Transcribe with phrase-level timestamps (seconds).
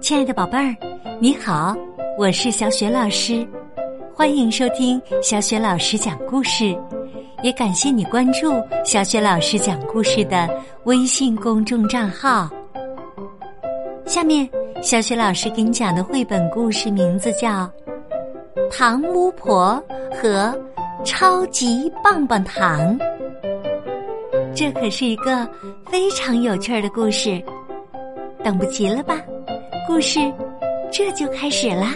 [0.00, 0.74] 亲爱的宝贝儿，
[1.20, 1.76] 你好，
[2.16, 3.46] 我是小雪老师，
[4.14, 6.74] 欢迎收听小雪老师讲故事，
[7.42, 8.52] 也感谢你关注
[8.84, 10.48] 小雪老师讲故事的
[10.84, 12.48] 微信公众账号。
[14.06, 14.48] 下面，
[14.82, 17.48] 小雪老师给你讲的绘本故事名字叫
[18.70, 20.58] 《糖巫婆和
[21.04, 22.98] 超级棒棒糖》，
[24.58, 25.48] 这可是一个
[25.86, 27.40] 非常有趣的故事，
[28.42, 29.14] 等不及了吧？
[29.86, 30.18] 故事
[30.90, 31.94] 这就开始啦！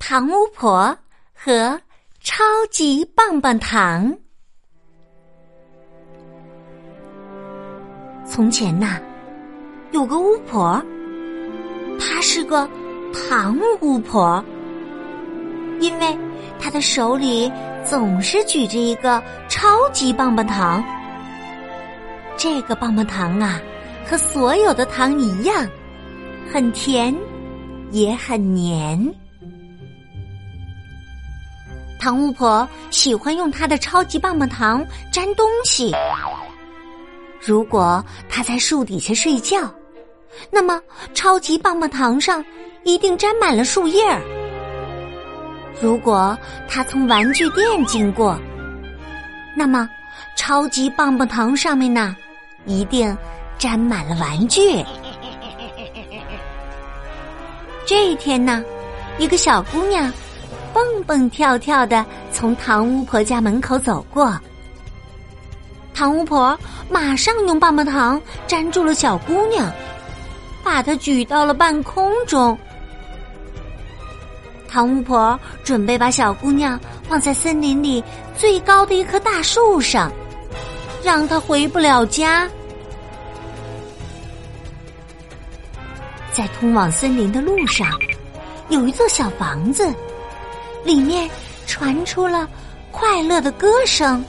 [0.00, 0.98] 糖巫婆
[1.32, 1.80] 和
[2.18, 4.12] 超级棒棒糖。
[8.26, 9.00] 从前呐，
[9.92, 10.84] 有个巫婆，
[12.00, 12.68] 她是个
[13.12, 14.44] 糖巫婆，
[15.80, 16.18] 因为
[16.58, 17.50] 她的手里。
[17.84, 20.80] 总是举着一个超级棒棒糖。
[22.36, 23.60] 这个棒棒糖啊，
[24.06, 25.68] 和所有的糖一样，
[26.52, 27.12] 很甜，
[27.90, 29.12] 也很黏。
[31.98, 35.92] 糖巫婆喜欢用她的超级棒棒糖粘东西。
[37.40, 39.68] 如果她在树底下睡觉，
[40.52, 40.80] 那么
[41.14, 42.44] 超级棒棒糖上
[42.84, 44.20] 一定沾满了树叶儿。
[45.80, 46.36] 如果
[46.68, 48.38] 他从玩具店经过，
[49.56, 49.88] 那么
[50.36, 52.16] 超级棒棒糖上面呢，
[52.64, 53.16] 一定
[53.58, 54.84] 沾满了玩具。
[57.86, 58.64] 这一天呢，
[59.18, 60.12] 一个小姑娘
[60.72, 64.32] 蹦蹦跳跳的从糖巫婆家门口走过，
[65.92, 66.58] 糖巫婆
[66.88, 69.70] 马上用棒棒糖粘住了小姑娘，
[70.64, 72.56] 把她举到了半空中。
[74.72, 78.02] 唐巫婆准备把小姑娘放在森林里
[78.34, 80.10] 最高的一棵大树上，
[81.04, 82.48] 让她回不了家。
[86.32, 87.86] 在通往森林的路上，
[88.70, 89.92] 有一座小房子，
[90.86, 91.28] 里面
[91.66, 92.48] 传出了
[92.90, 94.24] 快乐的歌声。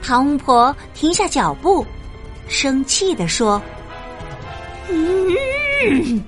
[0.00, 1.84] 唐巫婆停下脚步，
[2.46, 3.60] 生气地说
[4.88, 6.22] ：“嗯。”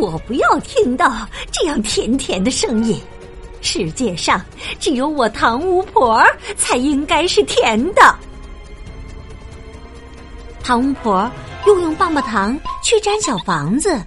[0.00, 3.00] 我不要听到这样甜甜的声音。
[3.62, 4.40] 世界上
[4.78, 6.22] 只有我糖巫婆
[6.56, 8.14] 才应该是甜的。
[10.62, 11.30] 糖巫婆
[11.66, 14.00] 又用棒棒糖去粘小房子，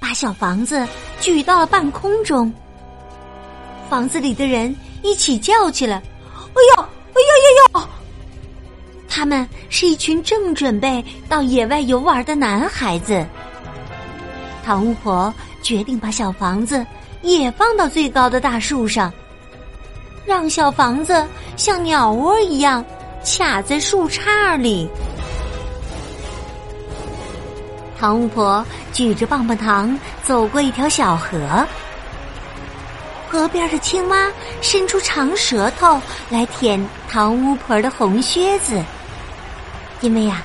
[0.00, 0.86] 把小房子
[1.20, 2.52] 举到了半空中。
[3.88, 6.02] 房子里的人一起叫起来
[6.54, 7.88] ：“哎呦，哎呦呦呦！”
[9.08, 13.24] 他们是一群正准备到野外游玩的男孩子。
[14.66, 15.32] 唐巫婆
[15.62, 16.84] 决定把小房子
[17.22, 19.12] 也放到最高的大树上，
[20.24, 21.24] 让小房子
[21.56, 22.84] 像鸟窝一样
[23.24, 24.90] 卡在树杈里。
[27.96, 31.64] 唐巫婆举着棒棒糖走过一条小河，
[33.28, 34.28] 河边的青蛙
[34.60, 38.82] 伸出长舌头来舔唐巫婆的红靴子，
[40.00, 40.42] 因为呀，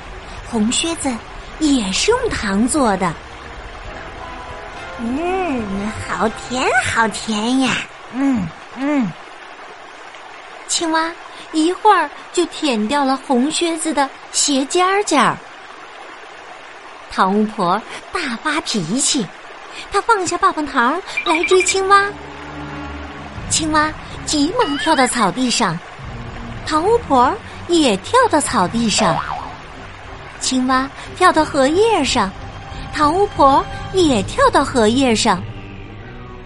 [0.47, 1.11] 红靴子
[1.57, 3.11] 也是用糖做的。
[5.03, 6.63] 嗯，好甜，
[6.93, 7.77] 好甜呀！
[8.13, 8.47] 嗯
[8.77, 9.11] 嗯，
[10.67, 11.11] 青蛙
[11.51, 15.35] 一会儿就舔掉了红靴子的鞋尖尖儿。
[17.11, 17.81] 糖巫婆
[18.11, 19.25] 大发脾气，
[19.91, 22.05] 她放下棒棒糖来追青蛙。
[23.49, 23.91] 青蛙
[24.25, 25.77] 急忙跳到草地上，
[26.65, 27.33] 糖巫婆
[27.67, 29.17] 也跳到草地上。
[30.39, 30.87] 青蛙
[31.17, 32.31] 跳到荷叶上。
[32.93, 35.41] 糖巫婆也跳到荷叶上，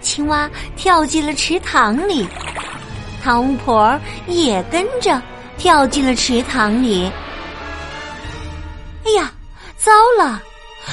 [0.00, 2.26] 青蛙跳进了池塘里，
[3.22, 5.20] 糖巫婆也跟着
[5.58, 7.10] 跳进了池塘里。
[9.04, 9.32] 哎呀，
[9.76, 10.42] 糟了！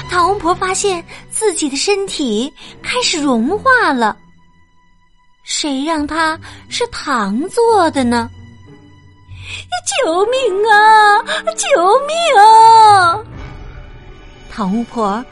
[0.10, 4.18] 糖巫婆发现自己的身体开始融化了。
[5.44, 6.40] 谁让它
[6.70, 8.30] 是糖做的呢？
[10.04, 11.20] 救命啊！
[11.56, 13.20] 救命啊！
[14.52, 15.24] 糖巫婆。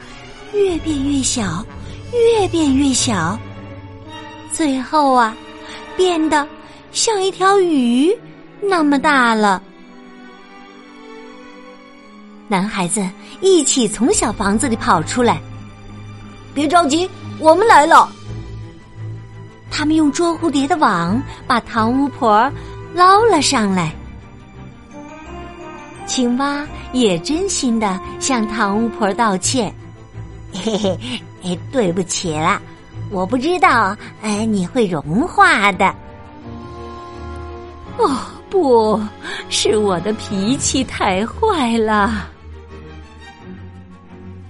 [0.52, 1.64] 越变越小，
[2.12, 3.38] 越变越小，
[4.52, 5.34] 最后啊，
[5.96, 6.46] 变得
[6.92, 8.14] 像一条鱼
[8.60, 9.62] 那么大了。
[12.48, 13.02] 男孩子
[13.40, 15.40] 一起从小房子里跑出来，
[16.52, 17.08] 别着急，
[17.38, 18.10] 我们来了。
[19.70, 22.52] 他们用捉蝴蝶的网把糖巫婆
[22.94, 23.90] 捞了上来。
[26.04, 29.74] 青蛙也真心的向糖巫婆道歉。
[30.52, 30.98] 嘿嘿，
[31.44, 32.60] 哎，对不起啦，
[33.10, 35.86] 我不知道，哎，你会融化的。
[37.98, 38.16] 哦，
[38.48, 39.00] 不
[39.48, 42.28] 是我的脾气太坏了。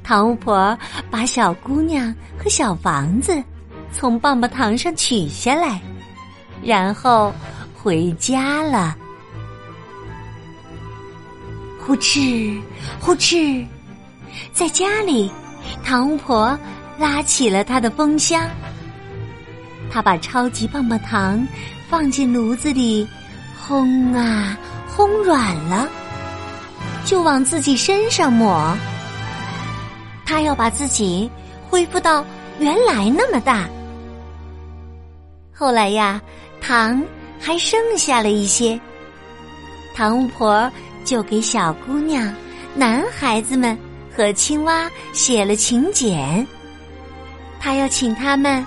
[0.02, 0.76] 糖巫婆
[1.10, 3.42] 把小姑娘和小房子
[3.92, 5.80] 从棒棒糖上取下来，
[6.62, 7.32] 然后
[7.74, 8.96] 回家了。
[11.84, 12.60] 呼哧
[13.00, 13.66] 呼哧，
[14.52, 15.30] 在家里，
[15.82, 16.58] 糖巫婆
[16.98, 18.48] 拉起了她的风箱。
[19.90, 21.46] 她把超级棒棒糖
[21.88, 23.06] 放进炉子里，
[23.66, 24.56] 烘啊
[24.94, 25.88] 烘软了，
[27.04, 28.76] 就往自己身上抹。
[30.24, 31.30] 她要把自己
[31.68, 32.24] 恢复到
[32.58, 33.68] 原来那么大。
[35.52, 36.20] 后来呀，
[36.60, 37.02] 糖
[37.38, 38.80] 还剩下了一些，
[39.94, 40.70] 糖巫婆。
[41.04, 42.32] 就给小姑娘、
[42.76, 43.76] 男孩子们
[44.14, 46.46] 和青蛙写了请柬，
[47.58, 48.64] 他要请他们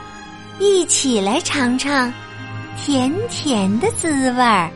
[0.60, 2.12] 一起来尝尝
[2.76, 4.72] 甜甜的滋味儿。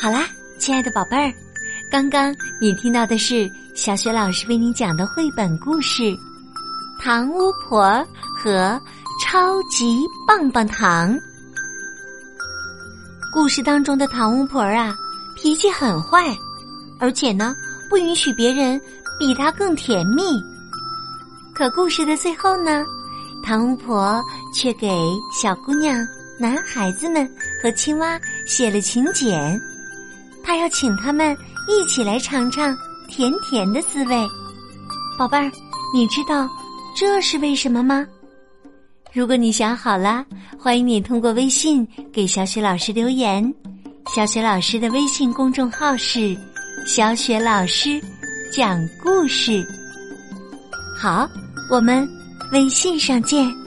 [0.00, 0.26] 好啦，
[0.58, 1.32] 亲爱的宝贝儿，
[1.92, 6.12] 刚刚你听到的是小雪老师为你讲的绘本故事。
[7.00, 8.04] 糖巫婆
[8.36, 8.80] 和
[9.32, 11.18] 超级棒棒糖。
[13.32, 14.94] 故事当中的糖巫婆啊，
[15.34, 16.36] 脾气很坏，
[17.00, 17.54] 而且呢，
[17.88, 18.78] 不允许别人
[19.18, 20.22] 比她更甜蜜。
[21.54, 22.84] 可故事的最后呢，
[23.42, 25.02] 糖巫婆却给
[25.32, 26.06] 小姑娘、
[26.38, 27.26] 男孩子们
[27.62, 29.58] 和青蛙写了请柬，
[30.44, 31.34] 她要请他们
[31.66, 32.76] 一起来尝尝
[33.08, 34.28] 甜甜的滋味。
[35.16, 35.50] 宝贝儿，
[35.94, 36.46] 你知道？
[36.94, 38.06] 这是为什么吗？
[39.14, 40.24] 如果你想好了，
[40.58, 43.54] 欢迎你通过微信给小雪老师留言。
[44.14, 46.34] 小雪老师的微信公众号是
[46.88, 48.00] “小雪老师
[48.50, 49.62] 讲故事”。
[50.98, 51.28] 好，
[51.70, 52.08] 我们
[52.52, 53.61] 微信上见。